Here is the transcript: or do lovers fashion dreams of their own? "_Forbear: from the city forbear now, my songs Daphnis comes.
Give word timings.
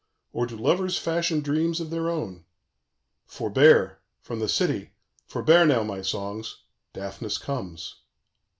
or 0.33 0.47
do 0.47 0.57
lovers 0.57 0.97
fashion 0.97 1.41
dreams 1.41 1.79
of 1.79 1.91
their 1.91 2.09
own? 2.09 2.43
"_Forbear: 3.29 3.97
from 4.19 4.39
the 4.39 4.49
city 4.49 4.93
forbear 5.27 5.63
now, 5.63 5.83
my 5.83 6.01
songs 6.01 6.63
Daphnis 6.93 7.37
comes. 7.37 7.97